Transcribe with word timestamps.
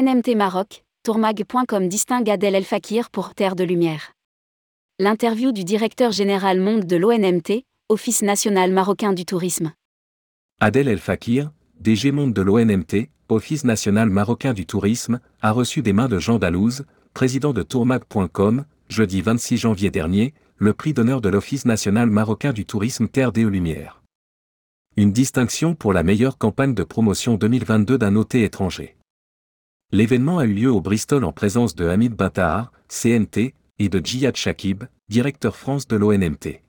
L'ONMT 0.00 0.34
Maroc, 0.34 0.84
tourmag.com 1.02 1.88
distingue 1.88 2.30
Adel 2.30 2.54
El 2.54 2.64
Fakir 2.64 3.10
pour 3.10 3.34
Terre 3.34 3.54
de 3.54 3.64
Lumière. 3.64 4.12
L'interview 4.98 5.52
du 5.52 5.62
directeur 5.62 6.10
général 6.10 6.58
monde 6.58 6.86
de 6.86 6.96
l'ONMT, 6.96 7.64
Office 7.90 8.22
national 8.22 8.72
marocain 8.72 9.12
du 9.12 9.26
tourisme. 9.26 9.72
Adel 10.58 10.88
El 10.88 11.00
Fakir, 11.00 11.50
DG 11.80 12.12
monde 12.12 12.32
de 12.32 12.40
l'ONMT, 12.40 13.10
Office 13.28 13.64
national 13.64 14.08
marocain 14.08 14.54
du 14.54 14.64
tourisme, 14.64 15.20
a 15.42 15.52
reçu 15.52 15.82
des 15.82 15.92
mains 15.92 16.08
de 16.08 16.18
Jean 16.18 16.38
Dalouse, 16.38 16.86
président 17.12 17.52
de 17.52 17.62
tourmag.com, 17.62 18.64
jeudi 18.88 19.20
26 19.20 19.58
janvier 19.58 19.90
dernier, 19.90 20.32
le 20.56 20.72
prix 20.72 20.94
d'honneur 20.94 21.20
de 21.20 21.28
l'Office 21.28 21.66
national 21.66 22.08
marocain 22.08 22.54
du 22.54 22.64
tourisme 22.64 23.08
Terre 23.08 23.32
des 23.32 23.44
Lumières. 23.44 24.02
Une 24.96 25.12
distinction 25.12 25.74
pour 25.74 25.92
la 25.92 26.02
meilleure 26.02 26.38
campagne 26.38 26.74
de 26.74 26.84
promotion 26.84 27.34
2022 27.34 27.98
d'un 27.98 28.12
noté 28.12 28.44
étranger. 28.44 28.96
L'événement 29.92 30.38
a 30.38 30.44
eu 30.44 30.52
lieu 30.52 30.70
au 30.70 30.80
Bristol 30.80 31.24
en 31.24 31.32
présence 31.32 31.74
de 31.74 31.88
Hamid 31.88 32.14
Batahar, 32.14 32.70
CNT, 32.86 33.54
et 33.80 33.88
de 33.88 33.98
Djihad 33.98 34.36
Shakib, 34.36 34.84
directeur 35.08 35.56
France 35.56 35.88
de 35.88 35.96
l'ONMT. 35.96 36.62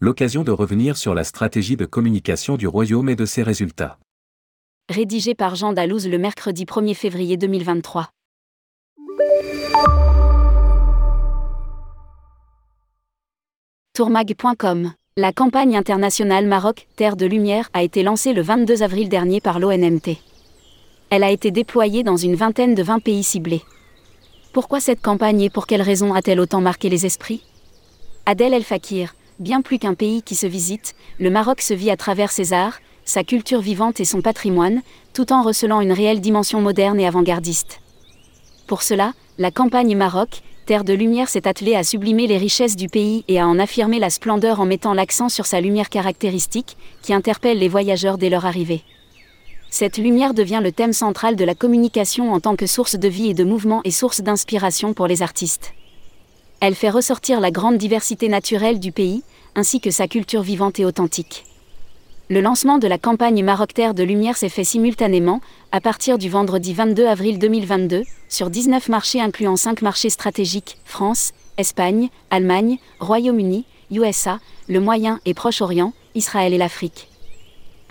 L'occasion 0.00 0.42
de 0.42 0.50
revenir 0.50 0.96
sur 0.96 1.12
la 1.12 1.24
stratégie 1.24 1.76
de 1.76 1.84
communication 1.84 2.56
du 2.56 2.66
Royaume 2.66 3.10
et 3.10 3.16
de 3.16 3.26
ses 3.26 3.42
résultats. 3.42 3.98
Rédigé 4.88 5.34
par 5.34 5.56
Jean 5.56 5.74
Dalouse 5.74 6.08
le 6.08 6.16
mercredi 6.16 6.64
1er 6.64 6.94
février 6.94 7.36
2023. 7.36 8.08
Tourmag.com 13.92 14.92
La 15.18 15.34
campagne 15.34 15.76
internationale 15.76 16.46
Maroc, 16.46 16.86
Terre 16.96 17.16
de 17.16 17.26
Lumière 17.26 17.68
a 17.74 17.82
été 17.82 18.02
lancée 18.02 18.32
le 18.32 18.40
22 18.40 18.82
avril 18.82 19.10
dernier 19.10 19.42
par 19.42 19.60
l'ONMT 19.60 20.16
elle 21.12 21.24
a 21.24 21.30
été 21.30 21.50
déployée 21.50 22.04
dans 22.04 22.16
une 22.16 22.36
vingtaine 22.36 22.74
de 22.74 22.82
20 22.82 23.00
pays 23.00 23.22
ciblés. 23.22 23.60
Pourquoi 24.54 24.80
cette 24.80 25.02
campagne 25.02 25.42
et 25.42 25.50
pour 25.50 25.66
quelles 25.66 25.82
raisons 25.82 26.14
a-t-elle 26.14 26.40
autant 26.40 26.62
marqué 26.62 26.88
les 26.88 27.04
esprits? 27.04 27.42
Adel 28.24 28.54
El 28.54 28.64
Fakir, 28.64 29.14
bien 29.38 29.60
plus 29.60 29.78
qu'un 29.78 29.92
pays 29.92 30.22
qui 30.22 30.34
se 30.34 30.46
visite, 30.46 30.94
le 31.18 31.28
Maroc 31.28 31.60
se 31.60 31.74
vit 31.74 31.90
à 31.90 31.98
travers 31.98 32.30
ses 32.30 32.54
arts, 32.54 32.78
sa 33.04 33.24
culture 33.24 33.60
vivante 33.60 34.00
et 34.00 34.06
son 34.06 34.22
patrimoine, 34.22 34.80
tout 35.12 35.34
en 35.34 35.42
recelant 35.42 35.82
une 35.82 35.92
réelle 35.92 36.22
dimension 36.22 36.62
moderne 36.62 36.98
et 36.98 37.06
avant-gardiste. 37.06 37.80
Pour 38.66 38.82
cela, 38.82 39.12
la 39.36 39.50
campagne 39.50 39.94
Maroc, 39.94 40.40
Terre 40.64 40.84
de 40.84 40.94
Lumière 40.94 41.28
s'est 41.28 41.46
attelée 41.46 41.74
à 41.74 41.84
sublimer 41.84 42.26
les 42.26 42.38
richesses 42.38 42.76
du 42.76 42.88
pays 42.88 43.22
et 43.28 43.38
à 43.38 43.46
en 43.46 43.58
affirmer 43.58 43.98
la 43.98 44.08
splendeur 44.08 44.60
en 44.60 44.64
mettant 44.64 44.94
l'accent 44.94 45.28
sur 45.28 45.44
sa 45.44 45.60
lumière 45.60 45.90
caractéristique, 45.90 46.78
qui 47.02 47.12
interpelle 47.12 47.58
les 47.58 47.68
voyageurs 47.68 48.16
dès 48.16 48.30
leur 48.30 48.46
arrivée. 48.46 48.82
Cette 49.74 49.96
lumière 49.96 50.34
devient 50.34 50.60
le 50.62 50.70
thème 50.70 50.92
central 50.92 51.34
de 51.34 51.46
la 51.46 51.54
communication 51.54 52.34
en 52.34 52.40
tant 52.40 52.56
que 52.56 52.66
source 52.66 52.96
de 52.96 53.08
vie 53.08 53.30
et 53.30 53.34
de 53.34 53.42
mouvement 53.42 53.80
et 53.84 53.90
source 53.90 54.20
d'inspiration 54.20 54.92
pour 54.92 55.06
les 55.06 55.22
artistes. 55.22 55.72
Elle 56.60 56.74
fait 56.74 56.90
ressortir 56.90 57.40
la 57.40 57.50
grande 57.50 57.78
diversité 57.78 58.28
naturelle 58.28 58.80
du 58.80 58.92
pays, 58.92 59.22
ainsi 59.54 59.80
que 59.80 59.90
sa 59.90 60.08
culture 60.08 60.42
vivante 60.42 60.78
et 60.78 60.84
authentique. 60.84 61.46
Le 62.28 62.42
lancement 62.42 62.76
de 62.76 62.86
la 62.86 62.98
campagne 62.98 63.42
Maroc 63.42 63.72
Terre 63.72 63.94
de 63.94 64.02
Lumière 64.02 64.36
s'est 64.36 64.50
fait 64.50 64.62
simultanément, 64.62 65.40
à 65.72 65.80
partir 65.80 66.18
du 66.18 66.28
vendredi 66.28 66.74
22 66.74 67.06
avril 67.06 67.38
2022, 67.38 68.02
sur 68.28 68.50
19 68.50 68.90
marchés 68.90 69.22
incluant 69.22 69.56
5 69.56 69.80
marchés 69.80 70.10
stratégiques, 70.10 70.76
France, 70.84 71.32
Espagne, 71.56 72.10
Allemagne, 72.28 72.76
Royaume-Uni, 73.00 73.64
USA, 73.90 74.38
le 74.68 74.80
Moyen 74.80 75.18
et 75.24 75.32
Proche-Orient, 75.32 75.94
Israël 76.14 76.52
et 76.52 76.58
l'Afrique. 76.58 77.08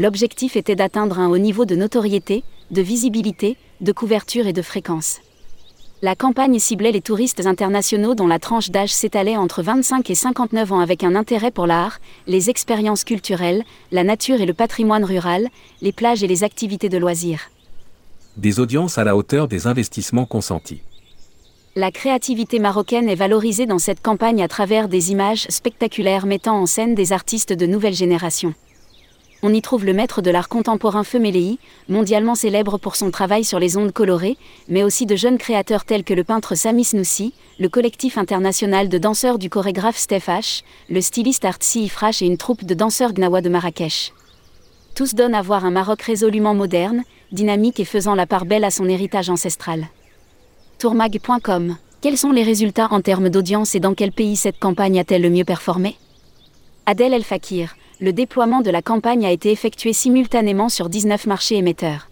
L'objectif 0.01 0.55
était 0.55 0.75
d'atteindre 0.75 1.19
un 1.19 1.29
haut 1.29 1.37
niveau 1.37 1.63
de 1.63 1.75
notoriété, 1.75 2.43
de 2.71 2.81
visibilité, 2.81 3.55
de 3.81 3.91
couverture 3.91 4.47
et 4.47 4.51
de 4.51 4.63
fréquence. 4.63 5.19
La 6.01 6.15
campagne 6.15 6.57
ciblait 6.57 6.91
les 6.91 7.01
touristes 7.01 7.45
internationaux 7.45 8.15
dont 8.15 8.25
la 8.25 8.39
tranche 8.39 8.71
d'âge 8.71 8.91
s'étalait 8.91 9.37
entre 9.37 9.61
25 9.61 10.09
et 10.09 10.15
59 10.15 10.71
ans 10.71 10.79
avec 10.79 11.03
un 11.03 11.13
intérêt 11.13 11.51
pour 11.51 11.67
l'art, 11.67 11.99
les 12.25 12.49
expériences 12.49 13.03
culturelles, 13.03 13.63
la 13.91 14.03
nature 14.03 14.41
et 14.41 14.47
le 14.47 14.55
patrimoine 14.55 15.05
rural, 15.05 15.49
les 15.83 15.91
plages 15.91 16.23
et 16.23 16.27
les 16.27 16.43
activités 16.43 16.89
de 16.89 16.97
loisirs. 16.97 17.51
Des 18.37 18.59
audiences 18.59 18.97
à 18.97 19.03
la 19.03 19.15
hauteur 19.15 19.47
des 19.47 19.67
investissements 19.67 20.25
consentis. 20.25 20.81
La 21.75 21.91
créativité 21.91 22.57
marocaine 22.57 23.07
est 23.07 23.13
valorisée 23.13 23.67
dans 23.67 23.77
cette 23.77 24.01
campagne 24.01 24.41
à 24.41 24.47
travers 24.47 24.87
des 24.87 25.11
images 25.11 25.45
spectaculaires 25.49 26.25
mettant 26.25 26.59
en 26.59 26.65
scène 26.65 26.95
des 26.95 27.13
artistes 27.13 27.53
de 27.53 27.67
nouvelle 27.67 27.93
génération 27.93 28.55
on 29.43 29.53
y 29.53 29.61
trouve 29.61 29.85
le 29.85 29.93
maître 29.93 30.21
de 30.21 30.29
l'art 30.29 30.49
contemporain 30.49 31.03
Feu 31.03 31.21
mondialement 31.89 32.35
célèbre 32.35 32.77
pour 32.77 32.95
son 32.95 33.11
travail 33.11 33.43
sur 33.43 33.59
les 33.59 33.77
ondes 33.77 33.91
colorées, 33.91 34.37
mais 34.67 34.83
aussi 34.83 35.05
de 35.05 35.15
jeunes 35.15 35.37
créateurs 35.37 35.85
tels 35.85 36.03
que 36.03 36.13
le 36.13 36.23
peintre 36.23 36.55
Sami 36.55 36.83
Snoussi, 36.83 37.33
le 37.59 37.69
collectif 37.69 38.17
international 38.17 38.89
de 38.89 38.97
danseurs 38.97 39.39
du 39.39 39.49
chorégraphe 39.49 39.97
Steph 39.97 40.27
H, 40.27 40.63
le 40.89 41.01
styliste 41.01 41.45
Artsy 41.45 41.83
Ifrash 41.85 42.21
et 42.21 42.25
une 42.25 42.37
troupe 42.37 42.65
de 42.65 42.73
danseurs 42.73 43.13
Gnawa 43.13 43.41
de 43.41 43.49
Marrakech. 43.49 44.13
Tous 44.95 45.15
donnent 45.15 45.35
à 45.35 45.41
voir 45.41 45.65
un 45.65 45.71
Maroc 45.71 46.01
résolument 46.01 46.53
moderne, 46.53 47.03
dynamique 47.31 47.79
et 47.79 47.85
faisant 47.85 48.15
la 48.15 48.27
part 48.27 48.45
belle 48.45 48.63
à 48.63 48.71
son 48.71 48.87
héritage 48.89 49.29
ancestral. 49.29 49.87
Tourmag.com 50.79 51.77
Quels 52.01 52.17
sont 52.17 52.31
les 52.31 52.43
résultats 52.43 52.89
en 52.91 53.01
termes 53.01 53.29
d'audience 53.29 53.75
et 53.75 53.79
dans 53.79 53.93
quel 53.93 54.11
pays 54.11 54.35
cette 54.35 54.59
campagne 54.59 54.99
a-t-elle 54.99 55.21
le 55.21 55.29
mieux 55.29 55.45
performé? 55.45 55.95
Adèle 56.85 57.13
El 57.13 57.23
Fakir, 57.23 57.75
le 58.01 58.13
déploiement 58.13 58.61
de 58.61 58.71
la 58.71 58.81
campagne 58.81 59.27
a 59.27 59.31
été 59.31 59.51
effectué 59.51 59.93
simultanément 59.93 60.69
sur 60.69 60.89
19 60.89 61.27
marchés 61.27 61.57
émetteurs. 61.57 62.09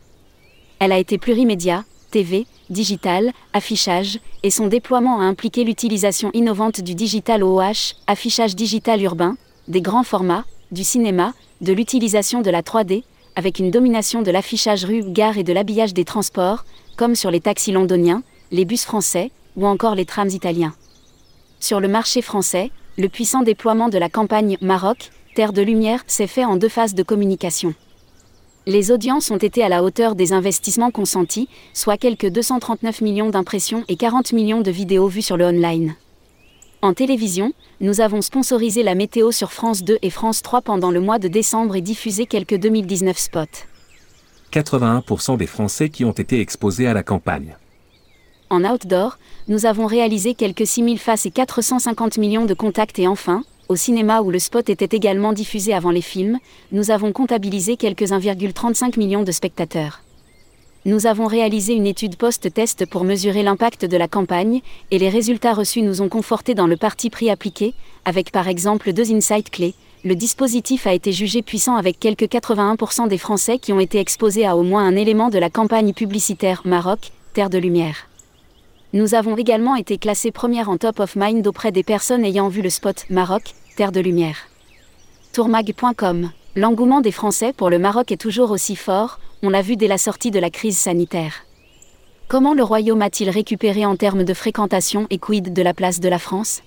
Elle 0.77 0.91
a 0.91 1.00
été 1.00 1.17
plurimédia, 1.17 1.83
TV, 2.11 2.45
digital, 2.69 3.31
affichage, 3.53 4.19
et 4.44 4.51
son 4.51 4.67
déploiement 4.67 5.19
a 5.19 5.23
impliqué 5.23 5.63
l'utilisation 5.63 6.29
innovante 6.33 6.81
du 6.81 6.94
digital 6.94 7.44
OOH, 7.44 7.95
affichage 8.05 8.55
digital 8.55 9.01
urbain, 9.01 9.35
des 9.67 9.81
grands 9.81 10.03
formats, 10.03 10.45
du 10.72 10.83
cinéma, 10.83 11.33
de 11.61 11.73
l'utilisation 11.73 12.41
de 12.41 12.51
la 12.51 12.61
3D, 12.61 13.03
avec 13.35 13.57
une 13.57 13.71
domination 13.71 14.21
de 14.21 14.29
l'affichage 14.29 14.85
rue, 14.85 15.03
gare 15.03 15.39
et 15.39 15.44
de 15.44 15.53
l'habillage 15.53 15.95
des 15.95 16.06
transports, 16.06 16.66
comme 16.97 17.16
sur 17.16 17.31
les 17.31 17.41
taxis 17.41 17.71
londoniens, 17.71 18.21
les 18.51 18.66
bus 18.66 18.83
français, 18.83 19.31
ou 19.56 19.66
encore 19.66 19.95
les 19.95 20.06
trams 20.06 20.29
italiens. 20.29 20.75
Sur 21.59 21.79
le 21.79 21.88
marché 21.88 22.21
français, 22.21 22.69
le 23.00 23.09
puissant 23.09 23.41
déploiement 23.41 23.89
de 23.89 23.97
la 23.97 24.09
campagne 24.09 24.57
Maroc, 24.61 25.09
Terre 25.35 25.53
de 25.53 25.62
Lumière 25.62 26.03
s'est 26.07 26.28
fait 26.28 26.44
en 26.44 26.57
deux 26.57 26.69
phases 26.69 26.95
de 26.95 27.03
communication. 27.03 27.73
Les 28.66 28.91
audiences 28.91 29.31
ont 29.31 29.38
été 29.38 29.63
à 29.63 29.69
la 29.69 29.84
hauteur 29.84 30.16
des 30.16 30.34
investissements 30.34 30.91
consentis, 30.91 31.47
soit 31.73 31.97
quelques 31.97 32.28
239 32.28 33.01
millions 33.01 33.29
d'impressions 33.29 33.84
et 33.88 33.95
40 33.95 34.34
millions 34.34 34.62
de 34.62 34.72
vidéos 34.72 35.07
vues 35.07 35.22
sur 35.22 35.38
le 35.38 35.45
online. 35.45 35.95
En 36.81 36.94
télévision, 36.94 37.53
nous 37.79 38.01
avons 38.01 38.22
sponsorisé 38.22 38.84
la 38.84 38.95
météo 38.95 39.31
sur 39.31 39.51
France 39.51 39.84
2 39.84 40.00
et 40.01 40.09
France 40.09 40.41
3 40.41 40.62
pendant 40.62 40.91
le 40.91 41.00
mois 41.00 41.19
de 41.19 41.28
décembre 41.28 41.75
et 41.75 41.81
diffusé 41.81 42.25
quelques 42.25 42.57
2019 42.57 43.18
spots. 43.18 43.66
81% 44.51 45.38
des 45.38 45.47
Français 45.47 45.89
qui 45.89 46.06
ont 46.06 46.12
été 46.12 46.39
exposés 46.39 46.88
à 46.88 46.94
la 46.94 47.03
campagne. 47.03 47.56
En 48.50 48.63
outdoor, 48.63 49.19
nous 49.47 49.66
avons 49.66 49.85
réalisé 49.85 50.34
quelques 50.34 50.66
6000 50.66 50.97
faces 50.97 51.28
et 51.28 51.31
450 51.31 52.18
millions 52.18 52.45
de 52.45 52.53
contacts 52.53 52.97
et 52.97 53.07
enfin, 53.07 53.44
au 53.69 53.75
cinéma 53.75 54.22
où 54.22 54.31
le 54.31 54.40
spot 54.40 54.68
était 54.68 54.97
également 54.97 55.31
diffusé 55.31 55.75
avant 55.75 55.91
les 55.91 56.02
films, 56.02 56.40
nous 56.72 56.90
avons 56.90 57.12
comptabilisé 57.12 57.78
quelques 57.78 58.09
1,35 58.09 58.97
millions 58.97 59.22
de 59.22 59.31
spectateurs. 59.31 60.02
Nous 60.85 61.06
avons 61.06 61.28
réalisé 61.28 61.74
une 61.74 61.85
étude 61.85 62.16
post-test 62.16 62.88
pour 62.88 63.03
mesurer 63.03 63.44
l'impact 63.44 63.85
de 63.85 63.96
la 63.96 64.07
campagne, 64.07 64.62
et 64.90 64.97
les 64.97 65.09
résultats 65.09 65.53
reçus 65.53 65.84
nous 65.84 66.02
ont 66.02 66.09
confortés 66.09 66.56
dans 66.56 66.66
le 66.66 66.78
parti 66.78 67.12
pris 67.12 67.30
appliqué, 67.30 67.75
avec 68.06 68.31
par 68.31 68.47
exemple 68.47 68.91
deux 68.91 69.13
insights 69.13 69.52
clés. 69.52 69.75
Le 70.03 70.16
dispositif 70.16 70.88
a 70.88 70.94
été 70.94 71.12
jugé 71.12 71.44
puissant 71.44 71.75
avec 71.75 72.00
quelques 72.00 72.24
81% 72.24 73.07
des 73.07 73.18
Français 73.19 73.60
qui 73.60 73.71
ont 73.71 73.80
été 73.80 74.00
exposés 74.00 74.48
à 74.48 74.57
au 74.57 74.63
moins 74.63 74.88
un 74.88 74.95
élément 74.95 75.30
de 75.30 75.38
la 75.38 75.51
campagne 75.51 75.94
publicitaire 75.94 76.63
Maroc, 76.66 77.12
Terre 77.33 77.51
de 77.51 77.60
Lumière. 77.60 78.07
Nous 78.92 79.13
avons 79.13 79.38
également 79.38 79.75
été 79.75 80.00
classés 80.00 80.31
première 80.31 80.68
en 80.68 80.77
top 80.77 81.00
of 81.00 81.16
mind 81.16 81.45
auprès 81.45 81.71
des 81.71 81.83
personnes 81.83 82.25
ayant 82.25 82.48
vu 82.48 82.63
le 82.63 82.71
spot 82.71 83.06
Maroc, 83.12 83.54
De 83.80 84.02
Lumière. 84.02 84.36
Tourmag.com 85.31 86.31
L'engouement 86.58 87.00
des 87.00 87.14
Français 87.14 87.54
pour 87.54 87.70
le 87.70 87.80
Maroc 87.80 88.12
est 88.12 88.18
toujours 88.18 88.52
aussi 88.52 88.76
fort, 88.76 89.22
on 89.42 89.50
l'a 89.50 89.62
vu 89.62 89.78
dès 89.78 89.88
la 89.88 89.98
sortie 89.98 90.31
de 90.31 90.40
la 90.40 90.50
crise 90.50 90.78
sanitaire. 90.78 91.46
Comment 92.28 92.54
le 92.54 92.62
royaume 92.62 93.02
a-t-il 93.02 93.30
récupéré 93.30 93.86
en 93.86 93.96
termes 93.96 94.26
de 94.26 94.34
fréquentation 94.34 95.08
et 95.10 95.18
quid 95.18 95.54
de 95.54 95.62
la 95.62 95.74
place 95.74 96.02
de 96.02 96.10
la 96.10 96.20
France? 96.20 96.62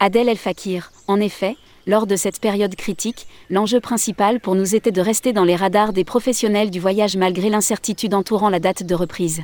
Adèle 0.00 0.30
El 0.30 0.38
Fakir, 0.38 0.90
en 1.06 1.20
effet, 1.20 1.54
lors 1.86 2.06
de 2.06 2.16
cette 2.16 2.40
période 2.40 2.76
critique, 2.76 3.26
l'enjeu 3.50 3.80
principal 3.80 4.40
pour 4.40 4.54
nous 4.54 4.74
était 4.74 4.90
de 4.90 5.02
rester 5.02 5.34
dans 5.34 5.44
les 5.44 5.56
radars 5.56 5.92
des 5.92 6.04
professionnels 6.04 6.70
du 6.70 6.80
voyage 6.80 7.14
malgré 7.14 7.50
l'incertitude 7.50 8.14
entourant 8.14 8.48
la 8.48 8.58
date 8.58 8.84
de 8.84 8.94
reprise 8.94 9.42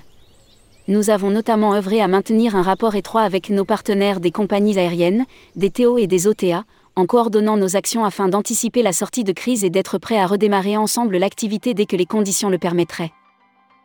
nous 0.88 1.10
avons 1.10 1.30
notamment 1.30 1.74
œuvré 1.74 2.00
à 2.00 2.08
maintenir 2.08 2.56
un 2.56 2.62
rapport 2.62 2.94
étroit 2.94 3.20
avec 3.20 3.50
nos 3.50 3.66
partenaires 3.66 4.20
des 4.20 4.30
compagnies 4.30 4.78
aériennes, 4.78 5.26
des 5.54 5.68
TO 5.68 5.98
et 5.98 6.06
des 6.06 6.26
OTA, 6.26 6.64
en 6.98 7.06
coordonnant 7.06 7.56
nos 7.56 7.76
actions 7.76 8.04
afin 8.04 8.26
d'anticiper 8.26 8.82
la 8.82 8.92
sortie 8.92 9.22
de 9.22 9.30
crise 9.30 9.62
et 9.62 9.70
d'être 9.70 9.98
prêts 9.98 10.18
à 10.18 10.26
redémarrer 10.26 10.76
ensemble 10.76 11.16
l'activité 11.16 11.72
dès 11.72 11.86
que 11.86 11.94
les 11.94 12.06
conditions 12.06 12.50
le 12.50 12.58
permettraient. 12.58 13.12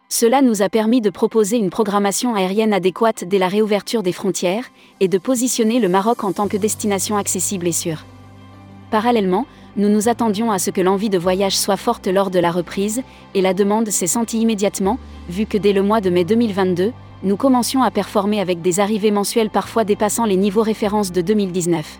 Cela 0.09 0.41
nous 0.41 0.63
a 0.63 0.69
permis 0.69 0.99
de 0.99 1.11
proposer 1.11 1.57
une 1.57 1.69
programmation 1.69 2.33
aérienne 2.33 2.73
adéquate 2.73 3.23
dès 3.23 3.37
la 3.37 3.49
réouverture 3.49 4.01
des 4.01 4.13
frontières 4.13 4.65
et 4.99 5.07
de 5.07 5.19
positionner 5.19 5.79
le 5.79 5.89
Maroc 5.89 6.23
en 6.23 6.31
tant 6.31 6.47
que 6.47 6.57
destination 6.57 7.15
accessible 7.15 7.67
et 7.67 7.71
sûre. 7.71 8.03
Parallèlement, 8.89 9.45
nous 9.77 9.89
nous 9.89 10.09
attendions 10.09 10.51
à 10.51 10.57
ce 10.57 10.71
que 10.71 10.81
l'envie 10.81 11.11
de 11.11 11.19
voyage 11.19 11.55
soit 11.55 11.77
forte 11.77 12.07
lors 12.07 12.31
de 12.31 12.39
la 12.39 12.51
reprise, 12.51 13.03
et 13.35 13.41
la 13.41 13.53
demande 13.53 13.89
s'est 13.89 14.07
sentie 14.07 14.39
immédiatement, 14.39 14.97
vu 15.29 15.45
que 15.45 15.59
dès 15.59 15.73
le 15.73 15.83
mois 15.83 16.01
de 16.01 16.09
mai 16.09 16.25
2022, 16.25 16.91
nous 17.21 17.37
commencions 17.37 17.83
à 17.83 17.91
performer 17.91 18.39
avec 18.39 18.63
des 18.63 18.79
arrivées 18.79 19.11
mensuelles 19.11 19.51
parfois 19.51 19.83
dépassant 19.83 20.25
les 20.25 20.35
niveaux 20.35 20.63
références 20.63 21.11
de 21.11 21.21
2019. 21.21 21.99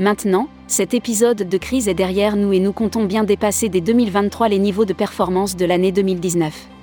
Maintenant, 0.00 0.48
cet 0.66 0.94
épisode 0.94 1.46
de 1.46 1.58
crise 1.58 1.86
est 1.86 1.92
derrière 1.92 2.34
nous 2.34 2.54
et 2.54 2.58
nous 2.58 2.72
comptons 2.72 3.04
bien 3.04 3.22
dépasser 3.22 3.68
dès 3.68 3.82
2023 3.82 4.48
les 4.48 4.58
niveaux 4.58 4.86
de 4.86 4.94
performance 4.94 5.56
de 5.56 5.66
l'année 5.66 5.92
2019. 5.92 6.79